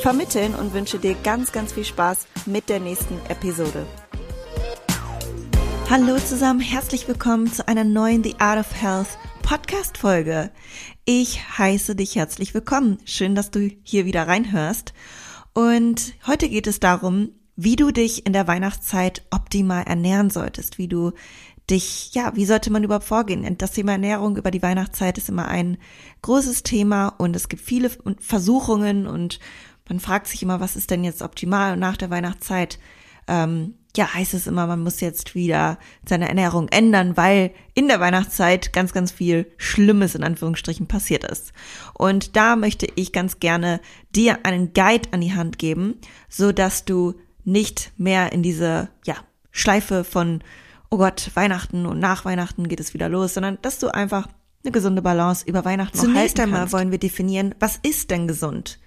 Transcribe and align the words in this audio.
vermitteln 0.00 0.54
und 0.54 0.72
wünsche 0.72 0.98
dir 0.98 1.14
ganz, 1.22 1.52
ganz 1.52 1.72
viel 1.72 1.84
Spaß 1.84 2.26
mit 2.46 2.68
der 2.68 2.80
nächsten 2.80 3.18
Episode. 3.28 3.86
Hallo 5.90 6.18
zusammen, 6.18 6.60
herzlich 6.60 7.06
willkommen 7.06 7.52
zu 7.52 7.66
einer 7.68 7.84
neuen 7.84 8.24
The 8.24 8.36
Art 8.38 8.60
of 8.60 8.80
Health 8.80 9.18
Podcast 9.42 9.98
Folge. 9.98 10.50
Ich 11.04 11.58
heiße 11.58 11.96
dich 11.96 12.16
herzlich 12.16 12.54
willkommen. 12.54 12.98
Schön, 13.04 13.34
dass 13.34 13.50
du 13.50 13.70
hier 13.82 14.06
wieder 14.06 14.26
reinhörst. 14.26 14.94
Und 15.52 16.14
heute 16.26 16.48
geht 16.48 16.66
es 16.66 16.80
darum, 16.80 17.30
wie 17.56 17.76
du 17.76 17.90
dich 17.90 18.24
in 18.24 18.32
der 18.32 18.46
Weihnachtszeit 18.46 19.26
optimal 19.30 19.82
ernähren 19.82 20.30
solltest, 20.30 20.78
wie 20.78 20.88
du 20.88 21.12
dich, 21.68 22.14
ja, 22.14 22.32
wie 22.34 22.46
sollte 22.46 22.72
man 22.72 22.84
überhaupt 22.84 23.04
vorgehen? 23.04 23.58
Das 23.58 23.72
Thema 23.72 23.92
Ernährung 23.92 24.36
über 24.36 24.50
die 24.50 24.62
Weihnachtszeit 24.62 25.18
ist 25.18 25.28
immer 25.28 25.48
ein 25.48 25.78
großes 26.22 26.62
Thema 26.62 27.08
und 27.08 27.36
es 27.36 27.48
gibt 27.48 27.62
viele 27.62 27.90
Versuchungen 28.20 29.06
und 29.06 29.38
man 29.90 30.00
fragt 30.00 30.28
sich 30.28 30.42
immer, 30.42 30.60
was 30.60 30.76
ist 30.76 30.90
denn 30.90 31.04
jetzt 31.04 31.20
optimal? 31.20 31.74
Und 31.74 31.80
nach 31.80 31.96
der 31.96 32.10
Weihnachtszeit, 32.10 32.78
ähm, 33.26 33.74
ja, 33.96 34.14
heißt 34.14 34.34
es 34.34 34.46
immer, 34.46 34.68
man 34.68 34.84
muss 34.84 35.00
jetzt 35.00 35.34
wieder 35.34 35.78
seine 36.08 36.28
Ernährung 36.28 36.68
ändern, 36.68 37.16
weil 37.16 37.50
in 37.74 37.88
der 37.88 37.98
Weihnachtszeit 37.98 38.72
ganz, 38.72 38.92
ganz 38.92 39.10
viel 39.10 39.50
Schlimmes 39.56 40.14
in 40.14 40.22
Anführungsstrichen 40.22 40.86
passiert 40.86 41.24
ist. 41.24 41.52
Und 41.92 42.36
da 42.36 42.54
möchte 42.54 42.86
ich 42.94 43.12
ganz 43.12 43.40
gerne 43.40 43.80
dir 44.14 44.38
einen 44.44 44.72
Guide 44.74 45.08
an 45.10 45.20
die 45.20 45.34
Hand 45.34 45.58
geben, 45.58 45.96
so 46.28 46.52
dass 46.52 46.84
du 46.84 47.14
nicht 47.44 47.90
mehr 47.96 48.32
in 48.32 48.44
diese, 48.44 48.90
ja, 49.04 49.16
Schleife 49.50 50.04
von, 50.04 50.44
oh 50.88 50.98
Gott, 50.98 51.32
Weihnachten 51.34 51.84
und 51.84 51.98
nach 51.98 52.24
Weihnachten 52.24 52.68
geht 52.68 52.78
es 52.78 52.94
wieder 52.94 53.08
los, 53.08 53.34
sondern 53.34 53.58
dass 53.62 53.80
du 53.80 53.92
einfach 53.92 54.28
eine 54.62 54.70
gesunde 54.70 55.02
Balance 55.02 55.44
über 55.48 55.64
Weihnachten 55.64 55.98
Zunächst 55.98 56.38
einmal 56.38 56.70
wollen 56.70 56.92
wir 56.92 56.98
definieren, 56.98 57.56
was 57.58 57.80
ist 57.82 58.12
denn 58.12 58.28
gesund? 58.28 58.78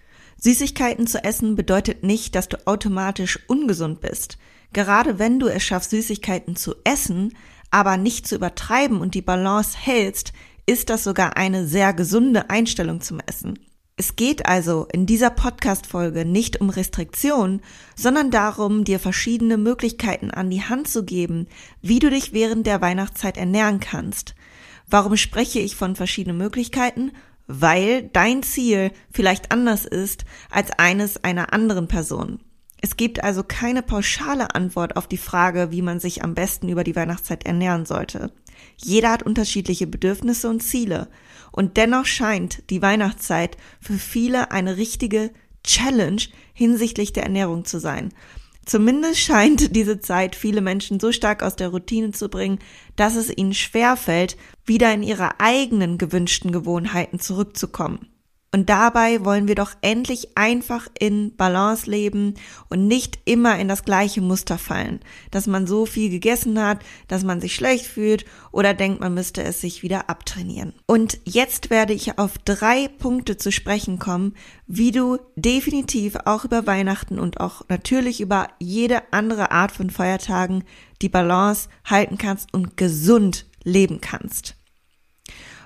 Süßigkeiten 0.44 1.08
zu 1.08 1.24
essen 1.24 1.56
bedeutet 1.56 2.04
nicht, 2.04 2.36
dass 2.36 2.50
du 2.50 2.58
automatisch 2.68 3.40
ungesund 3.48 4.02
bist. 4.02 4.38
Gerade 4.74 5.18
wenn 5.18 5.40
du 5.40 5.48
es 5.48 5.64
schaffst, 5.64 5.92
Süßigkeiten 5.92 6.58
zu 6.58 6.76
essen, 6.84 7.34
aber 7.72 7.96
nicht 7.96 8.28
zu 8.28 8.36
übertreiben 8.36 9.00
und 9.00 9.16
die 9.16 9.22
Balance 9.22 9.78
hältst, 9.80 10.34
ist 10.66 10.90
das 10.90 11.06
sogar 11.06 11.38
eine 11.38 11.66
sehr 11.66 11.94
gesunde 11.94 12.50
Einstellung 12.50 13.00
zum 13.00 13.22
Essen. 13.26 13.58
Es 13.96 14.18
geht 14.18 14.46
also 14.46 14.86
in 14.92 15.06
dieser 15.06 15.30
Podcast-Folge 15.30 16.26
nicht 16.26 16.60
um 16.60 16.70
Restriktion, 16.70 17.62
sondern 17.96 18.30
darum, 18.30 18.84
dir 18.84 19.00
verschiedene 19.00 19.56
Möglichkeiten 19.56 20.30
an 20.30 20.50
die 20.50 20.64
Hand 20.64 20.90
zu 20.90 21.06
geben, 21.06 21.48
wie 21.82 22.00
du 22.00 22.10
dich 22.10 22.34
während 22.34 22.68
der 22.68 22.82
Weihnachtszeit 22.82 23.38
ernähren 23.38 23.80
kannst. 23.80 24.36
Warum 24.90 25.16
spreche 25.16 25.60
ich 25.60 25.78
von 25.78 25.96
verschiedenen 25.96 26.38
Möglichkeiten? 26.38 27.14
Weil 27.48 28.10
dein 28.14 28.44
Ziel 28.44 28.92
vielleicht 29.12 29.52
anders 29.52 29.86
ist 29.86 30.26
als 30.50 30.72
eines 30.72 31.24
einer 31.24 31.54
anderen 31.54 31.88
Person. 31.88 32.40
Es 32.82 32.98
gibt 32.98 33.24
also 33.24 33.44
keine 33.44 33.82
pauschale 33.82 34.56
Antwort 34.56 34.98
auf 34.98 35.08
die 35.08 35.18
Frage, 35.18 35.72
wie 35.72 35.82
man 35.82 36.02
sich 36.02 36.24
am 36.24 36.34
besten 36.36 36.68
über 36.68 36.84
die 36.84 36.96
Weihnachtszeit 36.96 37.46
ernähren 37.46 37.86
sollte. 37.86 38.34
Jeder 38.76 39.12
hat 39.12 39.24
unterschiedliche 39.24 39.88
Bedürfnisse 39.88 40.50
und 40.50 40.62
Ziele. 40.62 41.08
Und 41.52 41.78
dennoch 41.78 42.06
scheint 42.06 42.70
die 42.70 42.82
Weihnachtszeit 42.82 43.58
für 43.80 43.94
viele 43.94 44.52
eine 44.52 44.76
richtige 44.76 45.32
Challenge 45.64 46.22
hinsichtlich 46.54 47.14
der 47.14 47.24
Ernährung 47.24 47.64
zu 47.64 47.80
sein. 47.80 48.10
Zumindest 48.66 49.20
scheint 49.20 49.76
diese 49.76 50.00
Zeit 50.00 50.36
viele 50.36 50.62
Menschen 50.62 51.00
so 51.00 51.12
stark 51.12 51.44
aus 51.44 51.56
der 51.56 51.70
Routine 51.70 52.12
zu 52.12 52.30
bringen, 52.30 52.60
dass 52.96 53.16
es 53.16 53.36
ihnen 53.36 53.54
schwerfällt, 53.54 54.38
wieder 54.66 54.94
in 54.94 55.04
ihre 55.04 55.40
eigenen 55.40 55.98
gewünschten 55.98 56.52
Gewohnheiten 56.52 57.20
zurückzukommen. 57.20 58.13
Und 58.54 58.70
dabei 58.70 59.26
wollen 59.26 59.48
wir 59.48 59.56
doch 59.56 59.72
endlich 59.82 60.38
einfach 60.38 60.88
in 61.00 61.36
Balance 61.36 61.90
leben 61.90 62.36
und 62.70 62.88
nicht 62.88 63.18
immer 63.26 63.58
in 63.58 63.68
das 63.68 63.84
gleiche 63.84 64.22
Muster 64.22 64.60
fallen, 64.60 65.00
dass 65.32 65.48
man 65.48 65.66
so 65.66 65.88
viel 65.88 66.12
gegessen 66.12 66.62
hat, 66.62 66.78
dass 67.08 67.24
man 67.24 67.42
sich 67.42 67.56
schlecht 67.56 67.88
fühlt 67.88 68.26
oder 68.52 68.76
denkt, 68.76 69.00
man 69.00 69.16
müsste 69.16 69.42
es 69.44 69.60
sich 69.60 69.82
wieder 69.82 70.08
abtrainieren. 70.08 70.76
Und 70.86 71.18
jetzt 71.26 71.72
werde 71.72 71.94
ich 71.94 72.20
auf 72.20 72.38
drei 72.38 72.88
Punkte 72.88 73.38
zu 73.38 73.52
sprechen 73.52 73.98
kommen, 73.98 74.36
wie 74.68 74.92
du 74.92 75.18
definitiv 75.36 76.16
auch 76.26 76.46
über 76.46 76.68
Weihnachten 76.68 77.18
und 77.18 77.40
auch 77.40 77.64
natürlich 77.70 78.22
über 78.22 78.50
jede 78.60 79.02
andere 79.12 79.50
Art 79.50 79.72
von 79.72 79.90
Feiertagen 79.90 80.64
die 81.02 81.10
Balance 81.10 81.70
halten 81.86 82.20
kannst 82.20 82.54
und 82.54 82.78
gesund 82.78 83.48
leben 83.64 84.00
kannst. 84.00 84.56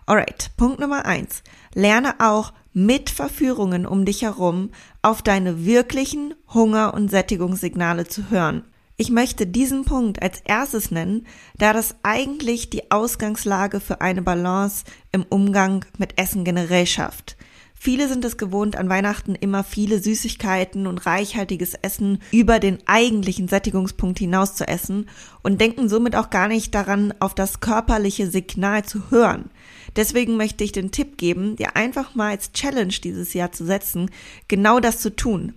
Alright, 0.10 0.52
Punkt 0.56 0.80
Nummer 0.80 1.06
eins. 1.06 1.44
Lerne 1.74 2.16
auch 2.20 2.54
mit 2.72 3.10
Verführungen 3.10 3.86
um 3.86 4.06
dich 4.06 4.22
herum 4.22 4.70
auf 5.02 5.22
deine 5.22 5.66
wirklichen 5.66 6.34
Hunger- 6.54 6.94
und 6.94 7.12
Sättigungssignale 7.12 8.08
zu 8.08 8.30
hören. 8.30 8.64
Ich 8.96 9.10
möchte 9.10 9.46
diesen 9.46 9.84
Punkt 9.84 10.22
als 10.22 10.40
erstes 10.46 10.92
nennen, 10.92 11.28
da 11.58 11.74
das 11.74 11.96
eigentlich 12.04 12.70
die 12.70 12.90
Ausgangslage 12.90 13.82
für 13.82 14.00
eine 14.00 14.22
Balance 14.22 14.86
im 15.12 15.26
Umgang 15.28 15.84
mit 15.98 16.18
Essen 16.18 16.46
generell 16.46 16.86
schafft. 16.86 17.36
Viele 17.80 18.08
sind 18.10 18.26
es 18.26 18.38
gewohnt, 18.38 18.76
an 18.76 18.90
Weihnachten 18.90 19.36
immer 19.36 19.64
viele 19.64 20.02
Süßigkeiten 20.02 20.88
und 20.88 21.06
reichhaltiges 21.06 21.76
Essen 21.76 22.20
über 22.32 22.60
den 22.60 22.80
eigentlichen 22.88 23.48
Sättigungspunkt 23.48 24.18
hinaus 24.18 24.56
zu 24.56 24.68
essen 24.68 25.08
und 25.44 25.62
denken 25.62 25.88
somit 25.88 26.16
auch 26.16 26.30
gar 26.32 26.48
nicht 26.48 26.74
daran, 26.74 27.14
auf 27.20 27.36
das 27.36 27.60
körperliche 27.60 28.30
Signal 28.30 28.84
zu 28.84 29.12
hören. 29.12 29.52
Deswegen 29.96 30.38
möchte 30.38 30.64
ich 30.64 30.72
den 30.72 30.92
Tipp 30.92 31.18
geben, 31.18 31.56
dir 31.56 31.76
einfach 31.76 32.16
mal 32.16 32.32
als 32.32 32.52
Challenge 32.52 32.94
dieses 33.04 33.34
Jahr 33.34 33.52
zu 33.52 33.64
setzen, 33.64 34.10
genau 34.48 34.80
das 34.80 35.00
zu 35.00 35.16
tun. 35.16 35.54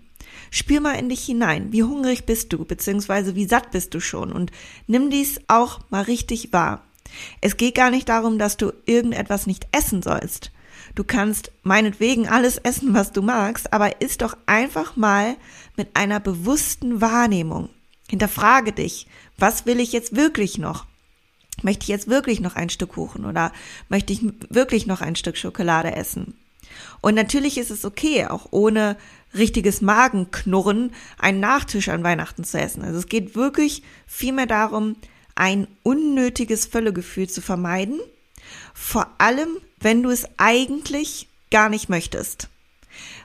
Spür 0.51 0.81
mal 0.81 0.95
in 0.95 1.09
dich 1.09 1.25
hinein. 1.25 1.73
Wie 1.73 1.83
hungrig 1.83 2.27
bist 2.27 2.53
du, 2.53 2.65
beziehungsweise 2.65 3.35
wie 3.35 3.47
satt 3.47 3.71
bist 3.71 3.95
du 3.95 4.01
schon 4.01 4.31
und 4.33 4.53
nimm 4.87 5.11
dies 5.11 5.41
auch 5.49 5.81
mal 5.91 6.03
richtig 6.03 6.53
wahr. 6.53 6.85
Es 7.41 7.57
geht 7.57 7.75
gar 7.75 7.91
nicht 7.91 8.09
darum, 8.09 8.39
dass 8.39 8.57
du 8.57 8.73
irgendetwas 8.87 9.47
nicht 9.47 9.67
essen 9.73 10.03
sollst. 10.03 10.53
Du 10.95 11.05
kannst 11.05 11.53
meinetwegen 11.63 12.29
alles 12.29 12.59
essen, 12.59 12.95
was 12.95 13.13
du 13.13 13.23
magst, 13.23 13.73
aber 13.73 14.01
isst 14.01 14.23
doch 14.23 14.37
einfach 14.47 14.97
mal 14.97 15.37
mit 15.77 15.89
einer 15.95 16.21
bewussten 16.21 17.01
Wahrnehmung. 17.01 17.71
Hinterfrage 18.09 18.73
dich, 18.73 19.07
was 19.39 19.67
will 19.67 19.81
ich 19.81 19.93
jetzt 19.93 20.17
wirklich 20.17 20.59
noch? 20.59 20.87
Möchte 21.63 21.85
ich 21.85 21.89
jetzt 21.89 22.09
wirklich 22.09 22.41
noch 22.41 22.57
ein 22.57 22.71
Stück 22.71 22.91
Kuchen 22.91 23.25
oder 23.25 23.53
möchte 23.89 24.13
ich 24.13 24.23
wirklich 24.49 24.87
noch 24.87 25.01
ein 25.01 25.17
Stück 25.17 25.37
Schokolade 25.37 25.95
essen? 25.95 26.35
Und 27.01 27.15
natürlich 27.15 27.59
ist 27.59 27.71
es 27.71 27.85
okay, 27.85 28.27
auch 28.27 28.49
ohne 28.51 28.97
richtiges 29.35 29.81
Magenknurren 29.81 30.93
einen 31.19 31.41
Nachtisch 31.41 31.89
an 31.89 32.03
Weihnachten 32.03 32.45
zu 32.45 32.59
essen. 32.59 32.83
Also 32.83 32.99
es 32.99 33.07
geht 33.07 33.35
wirklich 33.35 33.83
vielmehr 34.07 34.47
darum, 34.47 34.97
ein 35.35 35.69
unnötiges 35.83 36.67
Völlegefühl 36.67 37.29
zu 37.29 37.41
vermeiden, 37.41 38.01
vor 38.75 39.09
allem 39.19 39.59
wenn 39.81 40.03
du 40.03 40.11
es 40.11 40.27
eigentlich 40.37 41.29
gar 41.51 41.69
nicht 41.69 41.89
möchtest. 41.89 42.49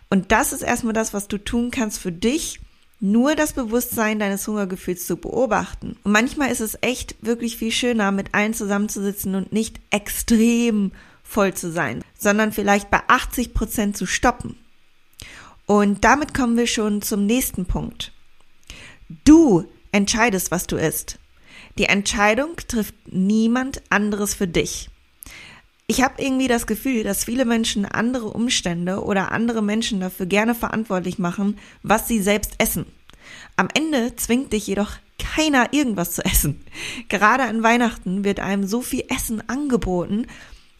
Und 0.09 0.31
das 0.31 0.53
ist 0.53 0.61
erstmal 0.61 0.93
das, 0.93 1.13
was 1.13 1.27
du 1.27 1.37
tun 1.37 1.71
kannst 1.71 1.99
für 1.99 2.11
dich, 2.11 2.59
nur 3.01 3.35
das 3.35 3.53
Bewusstsein 3.53 4.19
deines 4.19 4.47
Hungergefühls 4.47 5.05
zu 5.05 5.17
beobachten. 5.17 5.97
Und 6.03 6.11
manchmal 6.11 6.51
ist 6.51 6.61
es 6.61 6.77
echt 6.81 7.15
wirklich 7.21 7.57
viel 7.57 7.71
schöner, 7.71 8.11
mit 8.11 8.33
allen 8.33 8.53
zusammenzusitzen 8.53 9.35
und 9.35 9.51
nicht 9.51 9.79
extrem 9.91 10.91
voll 11.23 11.53
zu 11.53 11.71
sein, 11.71 12.03
sondern 12.17 12.53
vielleicht 12.53 12.89
bei 12.89 13.01
80 13.07 13.53
Prozent 13.53 13.97
zu 13.97 14.05
stoppen. 14.05 14.57
Und 15.65 16.03
damit 16.05 16.33
kommen 16.33 16.57
wir 16.57 16.67
schon 16.67 17.01
zum 17.01 17.25
nächsten 17.25 17.65
Punkt. 17.65 18.13
Du 19.25 19.65
entscheidest, 19.91 20.51
was 20.51 20.67
du 20.67 20.77
isst. 20.77 21.19
Die 21.77 21.85
Entscheidung 21.85 22.55
trifft 22.67 22.95
niemand 23.07 23.81
anderes 23.89 24.33
für 24.35 24.47
dich. 24.47 24.89
Ich 25.87 26.01
habe 26.01 26.21
irgendwie 26.21 26.47
das 26.47 26.65
Gefühl, 26.65 27.03
dass 27.03 27.25
viele 27.25 27.45
Menschen 27.45 27.85
andere 27.85 28.27
Umstände 28.27 29.03
oder 29.03 29.31
andere 29.31 29.61
Menschen 29.61 29.99
dafür 29.99 30.25
gerne 30.25 30.55
verantwortlich 30.55 31.19
machen, 31.19 31.59
was 31.83 32.07
sie 32.07 32.21
selbst 32.21 32.55
essen. 32.57 32.85
Am 33.55 33.67
Ende 33.73 34.15
zwingt 34.15 34.51
dich 34.51 34.65
jedoch 34.65 34.93
keiner 35.19 35.73
irgendwas 35.73 36.13
zu 36.13 36.25
essen. 36.25 36.65
Gerade 37.09 37.43
an 37.43 37.61
Weihnachten 37.61 38.23
wird 38.23 38.39
einem 38.39 38.65
so 38.65 38.81
viel 38.81 39.03
Essen 39.09 39.47
angeboten 39.47 40.25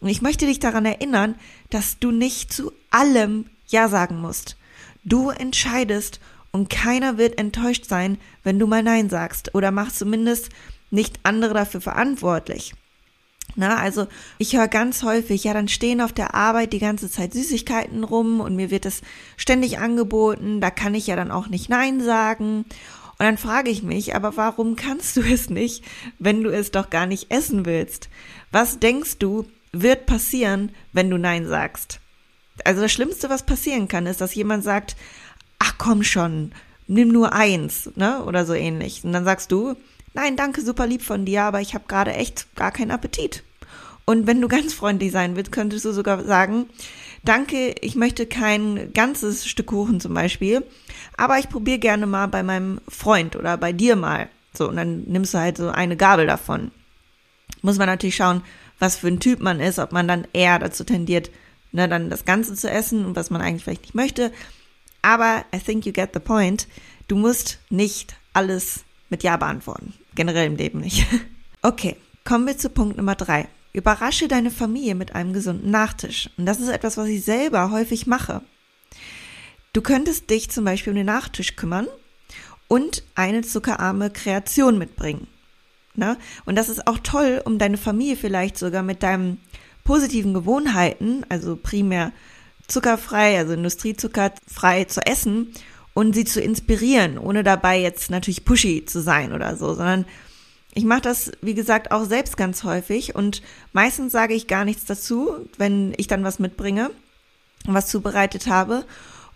und 0.00 0.08
ich 0.08 0.22
möchte 0.22 0.46
dich 0.46 0.58
daran 0.58 0.84
erinnern, 0.84 1.36
dass 1.70 1.98
du 1.98 2.10
nicht 2.10 2.52
zu 2.52 2.72
allem 2.90 3.46
Ja 3.68 3.88
sagen 3.88 4.20
musst. 4.20 4.56
Du 5.04 5.30
entscheidest 5.30 6.20
Und 6.52 6.70
keiner 6.70 7.18
wird 7.18 7.38
enttäuscht 7.38 7.84
sein, 7.84 8.16
wenn 8.42 8.58
du 8.58 8.66
mal 8.66 8.82
Nein 8.82 9.10
sagst 9.10 9.54
oder 9.54 9.70
mach 9.70 9.92
zumindest 9.92 10.48
nicht 10.90 11.20
andere 11.22 11.52
dafür 11.52 11.82
verantwortlich. 11.82 12.72
Na, 13.56 13.78
also 13.78 14.06
ich 14.36 14.54
höre 14.54 14.68
ganz 14.68 15.02
häufig, 15.02 15.44
ja, 15.44 15.54
dann 15.54 15.68
stehen 15.68 16.02
auf 16.02 16.12
der 16.12 16.34
Arbeit 16.34 16.74
die 16.74 16.78
ganze 16.78 17.10
Zeit 17.10 17.32
Süßigkeiten 17.32 18.04
rum 18.04 18.40
und 18.40 18.54
mir 18.54 18.70
wird 18.70 18.84
es 18.84 19.00
ständig 19.38 19.78
angeboten, 19.78 20.60
da 20.60 20.70
kann 20.70 20.94
ich 20.94 21.06
ja 21.06 21.16
dann 21.16 21.30
auch 21.30 21.48
nicht 21.48 21.70
Nein 21.70 22.02
sagen. 22.02 22.66
Und 23.18 23.24
dann 23.24 23.38
frage 23.38 23.70
ich 23.70 23.82
mich, 23.82 24.14
aber 24.14 24.36
warum 24.36 24.76
kannst 24.76 25.16
du 25.16 25.22
es 25.22 25.48
nicht, 25.48 25.82
wenn 26.18 26.42
du 26.42 26.50
es 26.50 26.70
doch 26.70 26.90
gar 26.90 27.06
nicht 27.06 27.30
essen 27.30 27.64
willst? 27.64 28.10
Was 28.52 28.78
denkst 28.78 29.16
du, 29.18 29.46
wird 29.72 30.04
passieren, 30.04 30.70
wenn 30.92 31.08
du 31.08 31.16
Nein 31.16 31.46
sagst? 31.46 32.00
Also 32.64 32.82
das 32.82 32.92
Schlimmste, 32.92 33.30
was 33.30 33.46
passieren 33.46 33.88
kann, 33.88 34.06
ist, 34.06 34.20
dass 34.20 34.34
jemand 34.34 34.64
sagt, 34.64 34.96
ach 35.58 35.76
komm 35.78 36.02
schon, 36.02 36.52
nimm 36.86 37.08
nur 37.08 37.32
eins, 37.32 37.90
ne? 37.96 38.22
Oder 38.24 38.44
so 38.44 38.52
ähnlich. 38.52 39.02
Und 39.02 39.12
dann 39.12 39.24
sagst 39.24 39.50
du, 39.50 39.76
nein, 40.16 40.36
danke, 40.36 40.62
super 40.62 40.86
lieb 40.86 41.02
von 41.02 41.24
dir, 41.24 41.42
aber 41.44 41.60
ich 41.60 41.74
habe 41.74 41.84
gerade 41.86 42.12
echt 42.12 42.54
gar 42.56 42.72
keinen 42.72 42.90
Appetit. 42.90 43.44
Und 44.04 44.26
wenn 44.26 44.40
du 44.40 44.48
ganz 44.48 44.72
freundlich 44.72 45.12
sein 45.12 45.36
willst, 45.36 45.52
könntest 45.52 45.84
du 45.84 45.92
sogar 45.92 46.24
sagen, 46.24 46.66
danke, 47.24 47.74
ich 47.80 47.94
möchte 47.94 48.26
kein 48.26 48.92
ganzes 48.92 49.46
Stück 49.46 49.66
Kuchen 49.66 50.00
zum 50.00 50.14
Beispiel, 50.14 50.64
aber 51.16 51.38
ich 51.38 51.48
probiere 51.48 51.78
gerne 51.78 52.06
mal 52.06 52.26
bei 52.26 52.42
meinem 52.42 52.80
Freund 52.88 53.36
oder 53.36 53.56
bei 53.56 53.72
dir 53.72 53.94
mal. 53.96 54.28
So, 54.54 54.68
und 54.68 54.76
dann 54.76 55.02
nimmst 55.02 55.34
du 55.34 55.38
halt 55.38 55.58
so 55.58 55.68
eine 55.68 55.96
Gabel 55.96 56.26
davon. 56.26 56.70
Muss 57.62 57.78
man 57.78 57.88
natürlich 57.88 58.16
schauen, 58.16 58.42
was 58.78 58.96
für 58.96 59.08
ein 59.08 59.20
Typ 59.20 59.40
man 59.40 59.60
ist, 59.60 59.78
ob 59.78 59.92
man 59.92 60.08
dann 60.08 60.26
eher 60.32 60.58
dazu 60.58 60.84
tendiert, 60.84 61.30
ne, 61.72 61.88
dann 61.88 62.10
das 62.10 62.24
Ganze 62.24 62.54
zu 62.54 62.70
essen 62.70 63.04
und 63.04 63.16
was 63.16 63.30
man 63.30 63.42
eigentlich 63.42 63.64
vielleicht 63.64 63.82
nicht 63.82 63.94
möchte. 63.94 64.32
Aber 65.02 65.44
I 65.54 65.58
think 65.58 65.84
you 65.84 65.92
get 65.92 66.10
the 66.14 66.20
point. 66.20 66.68
Du 67.08 67.16
musst 67.16 67.58
nicht 67.70 68.16
alles 68.32 68.84
mit 69.08 69.22
Ja 69.22 69.36
beantworten. 69.36 69.94
Generell 70.16 70.46
im 70.48 70.56
Leben 70.56 70.80
nicht. 70.80 71.06
Okay, 71.62 71.96
kommen 72.24 72.46
wir 72.46 72.56
zu 72.56 72.70
Punkt 72.70 72.96
Nummer 72.96 73.16
drei. 73.16 73.48
Überrasche 73.72 74.28
deine 74.28 74.52
Familie 74.52 74.94
mit 74.94 75.16
einem 75.16 75.32
gesunden 75.32 75.72
Nachtisch. 75.72 76.30
Und 76.36 76.46
das 76.46 76.60
ist 76.60 76.68
etwas, 76.68 76.96
was 76.96 77.08
ich 77.08 77.24
selber 77.24 77.72
häufig 77.72 78.06
mache. 78.06 78.42
Du 79.72 79.82
könntest 79.82 80.30
dich 80.30 80.48
zum 80.48 80.64
Beispiel 80.64 80.92
um 80.92 80.96
den 80.96 81.06
Nachtisch 81.06 81.56
kümmern 81.56 81.88
und 82.68 83.02
eine 83.16 83.42
zuckerarme 83.42 84.10
Kreation 84.10 84.78
mitbringen. 84.78 85.26
Ne? 85.96 86.16
Und 86.44 86.54
das 86.54 86.68
ist 86.68 86.86
auch 86.86 86.98
toll, 86.98 87.42
um 87.44 87.58
deine 87.58 87.78
Familie 87.78 88.16
vielleicht 88.16 88.58
sogar 88.58 88.84
mit 88.84 89.02
deinen 89.02 89.40
positiven 89.82 90.34
Gewohnheiten, 90.34 91.24
also 91.28 91.56
primär 91.56 92.12
zuckerfrei, 92.68 93.38
also 93.38 93.54
industriezuckerfrei 93.54 94.84
zu 94.84 95.00
essen 95.04 95.52
und 95.96 96.14
sie 96.14 96.26
zu 96.26 96.42
inspirieren, 96.42 97.16
ohne 97.16 97.42
dabei 97.42 97.80
jetzt 97.80 98.10
natürlich 98.10 98.44
pushy 98.44 98.84
zu 98.84 99.00
sein 99.00 99.32
oder 99.32 99.56
so, 99.56 99.72
sondern 99.72 100.04
ich 100.74 100.84
mache 100.84 101.00
das, 101.00 101.32
wie 101.40 101.54
gesagt, 101.54 101.90
auch 101.90 102.04
selbst 102.04 102.36
ganz 102.36 102.64
häufig 102.64 103.14
und 103.14 103.40
meistens 103.72 104.12
sage 104.12 104.34
ich 104.34 104.46
gar 104.46 104.66
nichts 104.66 104.84
dazu, 104.84 105.30
wenn 105.56 105.94
ich 105.96 106.06
dann 106.06 106.22
was 106.22 106.38
mitbringe, 106.38 106.90
was 107.64 107.86
zubereitet 107.86 108.46
habe. 108.46 108.84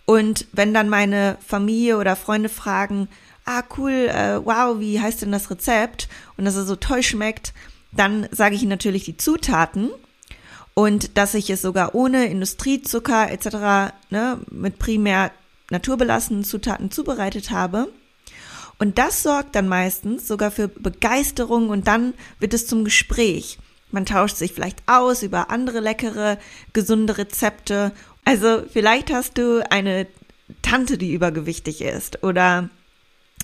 Und 0.05 0.45
wenn 0.51 0.71
dann 0.71 0.87
meine 0.87 1.39
Familie 1.43 1.97
oder 1.97 2.15
Freunde 2.15 2.47
fragen, 2.47 3.07
ah 3.43 3.63
cool, 3.75 3.91
äh, 4.09 4.45
wow, 4.45 4.79
wie 4.79 5.01
heißt 5.01 5.23
denn 5.23 5.31
das 5.31 5.49
Rezept? 5.49 6.09
Und 6.37 6.45
dass 6.45 6.55
es 6.55 6.67
so 6.67 6.75
toll 6.75 7.01
schmeckt, 7.01 7.55
dann 7.91 8.27
sage 8.29 8.53
ich 8.53 8.61
ihnen 8.61 8.69
natürlich 8.69 9.05
die 9.05 9.17
Zutaten 9.17 9.89
und 10.75 11.17
dass 11.17 11.33
ich 11.33 11.49
es 11.49 11.63
sogar 11.63 11.95
ohne 11.95 12.25
Industriezucker 12.25 13.31
etc. 13.31 13.95
Ne, 14.11 14.39
mit 14.51 14.77
primär 14.77 15.31
naturbelassenen 15.71 16.43
Zutaten 16.43 16.91
zubereitet 16.91 17.51
habe. 17.51 17.91
Und 18.77 18.97
das 18.97 19.23
sorgt 19.23 19.55
dann 19.55 19.67
meistens 19.67 20.27
sogar 20.27 20.51
für 20.51 20.67
Begeisterung 20.67 21.69
und 21.69 21.87
dann 21.87 22.13
wird 22.39 22.53
es 22.53 22.67
zum 22.67 22.83
Gespräch. 22.83 23.59
Man 23.91 24.05
tauscht 24.05 24.37
sich 24.37 24.53
vielleicht 24.53 24.81
aus 24.87 25.21
über 25.21 25.51
andere 25.51 25.79
leckere, 25.79 26.37
gesunde 26.73 27.17
Rezepte. 27.17 27.91
Also 28.25 28.63
vielleicht 28.71 29.11
hast 29.11 29.37
du 29.37 29.63
eine 29.69 30.07
Tante, 30.61 30.97
die 30.97 31.13
übergewichtig 31.13 31.81
ist 31.81 32.23
oder 32.23 32.69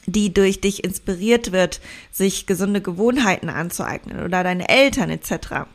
die 0.05 0.33
durch 0.33 0.61
dich 0.61 0.83
inspiriert 0.83 1.51
wird, 1.51 1.81
sich 2.11 2.45
gesunde 2.45 2.81
Gewohnheiten 2.81 3.49
anzueignen 3.49 4.23
oder 4.23 4.43
deine 4.43 4.69
Eltern 4.69 5.09
etc. 5.09 5.67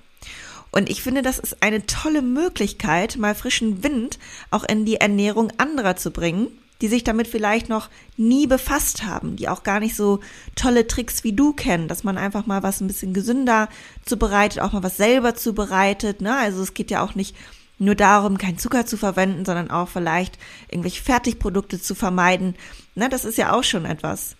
Und 0.72 0.88
ich 0.88 1.02
finde, 1.02 1.22
das 1.22 1.38
ist 1.38 1.62
eine 1.62 1.86
tolle 1.86 2.22
Möglichkeit, 2.22 3.18
mal 3.18 3.34
frischen 3.34 3.84
Wind 3.84 4.18
auch 4.50 4.64
in 4.64 4.84
die 4.86 4.96
Ernährung 4.96 5.52
anderer 5.58 5.96
zu 5.96 6.10
bringen, 6.10 6.48
die 6.80 6.88
sich 6.88 7.04
damit 7.04 7.28
vielleicht 7.28 7.68
noch 7.68 7.90
nie 8.16 8.46
befasst 8.46 9.04
haben, 9.04 9.36
die 9.36 9.48
auch 9.48 9.62
gar 9.62 9.80
nicht 9.80 9.94
so 9.94 10.20
tolle 10.56 10.86
Tricks 10.86 11.22
wie 11.24 11.34
du 11.34 11.52
kennen, 11.52 11.88
dass 11.88 12.04
man 12.04 12.18
einfach 12.18 12.46
mal 12.46 12.62
was 12.62 12.80
ein 12.80 12.88
bisschen 12.88 13.12
gesünder 13.12 13.68
zubereitet, 14.04 14.60
auch 14.60 14.72
mal 14.72 14.82
was 14.82 14.96
selber 14.96 15.34
zubereitet. 15.34 16.22
Ne? 16.22 16.34
Also 16.36 16.62
es 16.62 16.74
geht 16.74 16.90
ja 16.90 17.04
auch 17.04 17.14
nicht 17.14 17.36
nur 17.78 17.94
darum, 17.94 18.38
keinen 18.38 18.58
Zucker 18.58 18.86
zu 18.86 18.96
verwenden, 18.96 19.44
sondern 19.44 19.70
auch 19.70 19.88
vielleicht 19.88 20.38
irgendwelche 20.68 21.02
Fertigprodukte 21.02 21.80
zu 21.80 21.94
vermeiden. 21.94 22.56
Ne? 22.94 23.08
Das 23.08 23.24
ist 23.24 23.38
ja 23.38 23.52
auch 23.52 23.64
schon 23.64 23.84
etwas. 23.84 24.36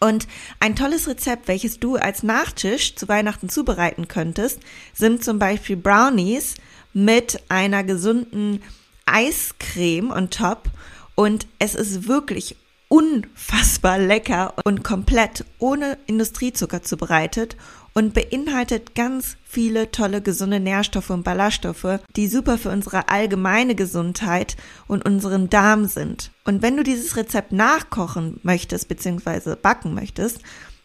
Und 0.00 0.26
ein 0.58 0.74
tolles 0.74 1.08
Rezept, 1.08 1.48
welches 1.48 1.78
du 1.78 1.96
als 1.96 2.22
Nachtisch 2.22 2.96
zu 2.96 3.08
Weihnachten 3.08 3.48
zubereiten 3.48 4.08
könntest, 4.08 4.60
sind 4.94 5.22
zum 5.22 5.38
Beispiel 5.38 5.76
Brownies 5.76 6.54
mit 6.92 7.40
einer 7.48 7.84
gesunden 7.84 8.62
Eiscreme 9.06 10.10
on 10.10 10.30
top. 10.30 10.70
Und 11.14 11.46
es 11.58 11.74
ist 11.74 12.08
wirklich 12.08 12.56
unfassbar 12.88 13.98
lecker 13.98 14.54
und 14.64 14.84
komplett 14.84 15.44
ohne 15.58 15.98
Industriezucker 16.06 16.82
zubereitet 16.82 17.56
und 17.94 18.14
beinhaltet 18.14 18.94
ganz 18.94 19.36
viele 19.44 19.90
tolle 19.90 20.22
gesunde 20.22 20.60
Nährstoffe 20.60 21.10
und 21.10 21.24
Ballaststoffe, 21.24 22.00
die 22.16 22.28
super 22.28 22.58
für 22.58 22.70
unsere 22.70 23.08
allgemeine 23.08 23.74
Gesundheit 23.74 24.56
und 24.86 25.04
unseren 25.04 25.50
Darm 25.50 25.86
sind. 25.86 26.30
Und 26.44 26.62
wenn 26.62 26.76
du 26.76 26.82
dieses 26.82 27.16
Rezept 27.16 27.52
nachkochen 27.52 28.40
möchtest 28.42 28.88
bzw. 28.88 29.56
backen 29.56 29.94
möchtest, 29.94 30.40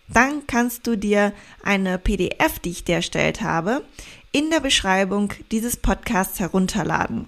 dann 0.07 0.47
kannst 0.47 0.87
du 0.87 0.97
dir 0.97 1.33
eine 1.63 1.97
PDF, 1.97 2.59
die 2.59 2.71
ich 2.71 2.83
dir 2.83 2.95
erstellt 2.95 3.41
habe, 3.41 3.83
in 4.31 4.49
der 4.49 4.59
Beschreibung 4.59 5.33
dieses 5.51 5.77
Podcasts 5.77 6.39
herunterladen. 6.39 7.27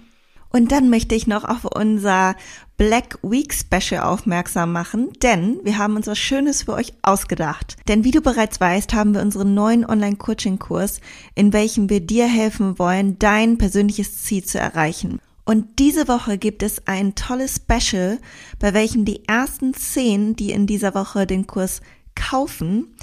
Und 0.52 0.72
dann 0.72 0.90
möchte 0.90 1.14
ich 1.14 1.26
noch 1.26 1.44
auf 1.44 1.64
unser 1.64 2.34
Black 2.76 3.18
Week 3.22 3.54
Special 3.54 4.02
aufmerksam 4.02 4.72
machen, 4.72 5.10
denn 5.22 5.60
wir 5.64 5.78
haben 5.78 5.96
uns 5.96 6.06
was 6.06 6.18
Schönes 6.18 6.64
für 6.64 6.72
euch 6.72 6.92
ausgedacht. 7.02 7.76
Denn 7.88 8.04
wie 8.04 8.10
du 8.10 8.20
bereits 8.20 8.60
weißt, 8.60 8.92
haben 8.92 9.14
wir 9.14 9.22
unseren 9.22 9.54
neuen 9.54 9.84
Online-Coaching-Kurs, 9.84 11.00
in 11.34 11.52
welchem 11.52 11.88
wir 11.88 12.00
dir 12.00 12.26
helfen 12.26 12.78
wollen, 12.78 13.18
dein 13.18 13.58
persönliches 13.58 14.22
Ziel 14.24 14.44
zu 14.44 14.58
erreichen. 14.58 15.20
Und 15.44 15.78
diese 15.78 16.08
Woche 16.08 16.38
gibt 16.38 16.62
es 16.62 16.86
ein 16.86 17.14
tolles 17.14 17.56
Special, 17.56 18.18
bei 18.58 18.74
welchem 18.74 19.04
die 19.04 19.26
ersten 19.26 19.74
zehn, 19.74 20.36
die 20.36 20.52
in 20.52 20.66
dieser 20.66 20.94
Woche 20.94 21.26
den 21.26 21.46
Kurs 21.46 21.80
kaufen, 22.14 22.94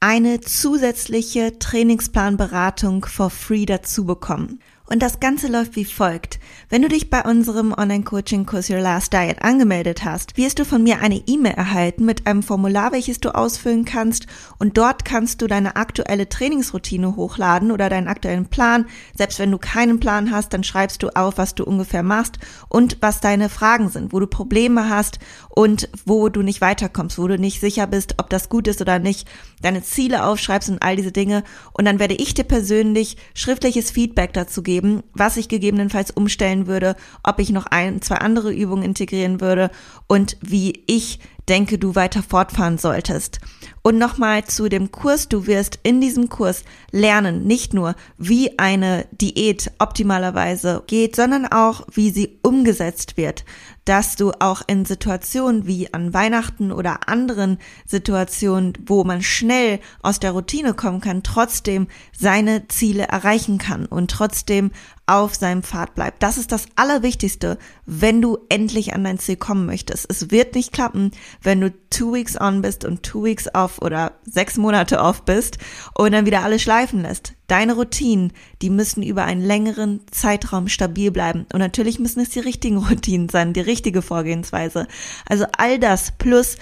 eine 0.00 0.40
zusätzliche 0.40 1.58
Trainingsplanberatung 1.58 3.04
for 3.04 3.30
free 3.30 3.64
dazu 3.64 4.04
bekommen. 4.04 4.60
Und 4.86 5.00
das 5.02 5.18
Ganze 5.18 5.48
läuft 5.48 5.76
wie 5.76 5.86
folgt. 5.86 6.38
Wenn 6.68 6.82
du 6.82 6.88
dich 6.88 7.08
bei 7.08 7.22
unserem 7.22 7.72
Online-Coaching-Kurs 7.72 8.68
Your 8.68 8.80
Last 8.80 9.14
Diet 9.14 9.40
angemeldet 9.40 10.04
hast, 10.04 10.36
wirst 10.36 10.58
du 10.58 10.66
von 10.66 10.82
mir 10.82 11.00
eine 11.00 11.22
E-Mail 11.26 11.54
erhalten 11.54 12.04
mit 12.04 12.26
einem 12.26 12.42
Formular, 12.42 12.92
welches 12.92 13.18
du 13.18 13.34
ausfüllen 13.34 13.86
kannst. 13.86 14.26
Und 14.58 14.76
dort 14.76 15.06
kannst 15.06 15.40
du 15.40 15.46
deine 15.46 15.76
aktuelle 15.76 16.28
Trainingsroutine 16.28 17.16
hochladen 17.16 17.72
oder 17.72 17.88
deinen 17.88 18.08
aktuellen 18.08 18.44
Plan. 18.44 18.84
Selbst 19.16 19.38
wenn 19.38 19.50
du 19.50 19.56
keinen 19.56 20.00
Plan 20.00 20.30
hast, 20.30 20.52
dann 20.52 20.64
schreibst 20.64 21.02
du 21.02 21.08
auf, 21.08 21.38
was 21.38 21.54
du 21.54 21.64
ungefähr 21.64 22.02
machst 22.02 22.38
und 22.68 22.98
was 23.00 23.22
deine 23.22 23.48
Fragen 23.48 23.88
sind, 23.88 24.12
wo 24.12 24.20
du 24.20 24.26
Probleme 24.26 24.90
hast 24.90 25.18
und 25.48 25.88
wo 26.04 26.28
du 26.28 26.42
nicht 26.42 26.60
weiterkommst, 26.60 27.18
wo 27.18 27.26
du 27.26 27.38
nicht 27.38 27.58
sicher 27.58 27.86
bist, 27.86 28.16
ob 28.18 28.28
das 28.28 28.50
gut 28.50 28.68
ist 28.68 28.82
oder 28.82 28.98
nicht, 28.98 29.26
deine 29.62 29.82
Ziele 29.82 30.26
aufschreibst 30.26 30.68
und 30.68 30.82
all 30.82 30.96
diese 30.96 31.12
Dinge. 31.12 31.42
Und 31.72 31.86
dann 31.86 31.98
werde 31.98 32.14
ich 32.14 32.34
dir 32.34 32.44
persönlich 32.44 33.16
schriftliches 33.32 33.90
Feedback 33.90 34.34
dazu 34.34 34.62
geben 34.62 34.73
geben, 34.74 35.04
was 35.12 35.36
ich 35.36 35.48
gegebenenfalls 35.48 36.10
umstellen 36.10 36.66
würde, 36.66 36.96
ob 37.22 37.38
ich 37.38 37.50
noch 37.50 37.66
ein, 37.66 38.02
zwei 38.02 38.16
andere 38.16 38.52
Übungen 38.52 38.82
integrieren 38.82 39.40
würde 39.40 39.70
und 40.08 40.36
wie 40.40 40.82
ich 40.86 41.20
denke, 41.48 41.78
du 41.78 41.94
weiter 41.94 42.22
fortfahren 42.22 42.78
solltest. 42.78 43.40
Und 43.82 43.98
nochmal 43.98 44.44
zu 44.44 44.70
dem 44.70 44.90
Kurs, 44.90 45.28
du 45.28 45.46
wirst 45.46 45.78
in 45.82 46.00
diesem 46.00 46.30
Kurs 46.30 46.64
lernen, 46.90 47.44
nicht 47.44 47.74
nur, 47.74 47.94
wie 48.16 48.58
eine 48.58 49.06
Diät 49.12 49.72
optimalerweise 49.78 50.82
geht, 50.86 51.14
sondern 51.14 51.46
auch, 51.46 51.82
wie 51.92 52.10
sie 52.10 52.38
umgesetzt 52.42 53.18
wird, 53.18 53.44
dass 53.84 54.16
du 54.16 54.32
auch 54.38 54.62
in 54.66 54.86
Situationen 54.86 55.66
wie 55.66 55.92
an 55.92 56.14
Weihnachten 56.14 56.72
oder 56.72 57.08
anderen 57.08 57.58
Situationen, 57.84 58.72
wo 58.86 59.04
man 59.04 59.22
schnell 59.22 59.80
aus 60.00 60.18
der 60.18 60.32
Routine 60.32 60.72
kommen 60.72 61.02
kann, 61.02 61.22
trotzdem 61.22 61.88
seine 62.18 62.66
Ziele 62.68 63.04
erreichen 63.04 63.58
kann 63.58 63.84
und 63.84 64.10
trotzdem 64.10 64.70
auf 65.06 65.34
seinem 65.34 65.62
Pfad 65.62 65.94
bleibt. 65.94 66.22
Das 66.22 66.38
ist 66.38 66.50
das 66.50 66.66
Allerwichtigste, 66.76 67.58
wenn 67.84 68.22
du 68.22 68.38
endlich 68.48 68.94
an 68.94 69.04
dein 69.04 69.18
Ziel 69.18 69.36
kommen 69.36 69.66
möchtest. 69.66 70.06
Es 70.10 70.30
wird 70.30 70.54
nicht 70.54 70.72
klappen, 70.72 71.10
wenn 71.42 71.60
du 71.60 71.72
two 71.90 72.14
weeks 72.14 72.40
on 72.40 72.62
bist 72.62 72.84
und 72.84 73.02
two 73.02 73.24
weeks 73.24 73.46
off 73.54 73.80
oder 73.82 74.12
sechs 74.24 74.56
Monate 74.56 75.00
off 75.00 75.22
bist 75.22 75.58
und 75.94 76.12
dann 76.12 76.24
wieder 76.24 76.42
alles 76.42 76.62
schleifen 76.62 77.02
lässt. 77.02 77.34
Deine 77.48 77.74
Routinen, 77.74 78.32
die 78.62 78.70
müssen 78.70 79.02
über 79.02 79.24
einen 79.24 79.44
längeren 79.44 80.00
Zeitraum 80.10 80.68
stabil 80.68 81.10
bleiben. 81.10 81.46
Und 81.52 81.58
natürlich 81.58 81.98
müssen 81.98 82.20
es 82.20 82.30
die 82.30 82.40
richtigen 82.40 82.78
Routinen 82.88 83.28
sein, 83.28 83.52
die 83.52 83.60
richtige 83.60 84.00
Vorgehensweise. 84.00 84.86
Also 85.26 85.44
all 85.58 85.78
das 85.78 86.12
plus 86.12 86.56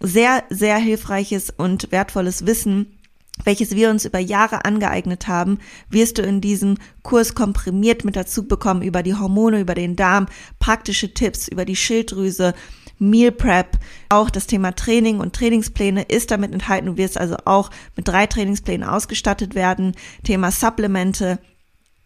sehr, 0.00 0.42
sehr 0.50 0.76
hilfreiches 0.76 1.50
und 1.50 1.92
wertvolles 1.92 2.44
Wissen, 2.44 2.93
welches 3.42 3.74
wir 3.74 3.90
uns 3.90 4.04
über 4.04 4.20
Jahre 4.20 4.64
angeeignet 4.64 5.26
haben, 5.26 5.58
wirst 5.90 6.18
du 6.18 6.22
in 6.22 6.40
diesem 6.40 6.76
Kurs 7.02 7.34
komprimiert 7.34 8.04
mit 8.04 8.16
dazu 8.16 8.46
bekommen 8.46 8.82
über 8.82 9.02
die 9.02 9.14
Hormone, 9.14 9.60
über 9.60 9.74
den 9.74 9.96
Darm, 9.96 10.26
praktische 10.60 11.12
Tipps 11.12 11.48
über 11.48 11.64
die 11.64 11.76
Schilddrüse, 11.76 12.54
Meal 12.98 13.32
Prep, 13.32 13.78
auch 14.08 14.30
das 14.30 14.46
Thema 14.46 14.72
Training 14.72 15.18
und 15.18 15.34
Trainingspläne 15.34 16.02
ist 16.02 16.30
damit 16.30 16.52
enthalten. 16.52 16.86
Du 16.86 16.96
wirst 16.96 17.18
also 17.18 17.36
auch 17.44 17.70
mit 17.96 18.06
drei 18.06 18.26
Trainingsplänen 18.26 18.88
ausgestattet 18.88 19.56
werden. 19.56 19.94
Thema 20.22 20.52
Supplemente, 20.52 21.40